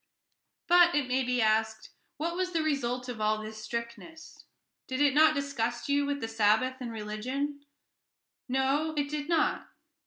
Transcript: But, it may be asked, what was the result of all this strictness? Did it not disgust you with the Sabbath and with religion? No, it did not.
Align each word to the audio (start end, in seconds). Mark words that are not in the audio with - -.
But, 0.65 0.95
it 0.95 1.07
may 1.07 1.21
be 1.23 1.43
asked, 1.43 1.91
what 2.17 2.35
was 2.35 2.53
the 2.53 2.63
result 2.63 3.07
of 3.07 3.21
all 3.21 3.37
this 3.37 3.63
strictness? 3.63 4.45
Did 4.87 4.99
it 4.99 5.13
not 5.13 5.35
disgust 5.35 5.89
you 5.89 6.07
with 6.07 6.21
the 6.21 6.27
Sabbath 6.27 6.77
and 6.79 6.91
with 6.91 6.99
religion? 6.99 7.63
No, 8.49 8.95
it 8.97 9.09
did 9.09 9.29
not. 9.29 9.69